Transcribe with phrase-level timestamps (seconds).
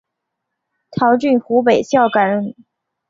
[0.89, 2.55] 陶峻湖北孝感人。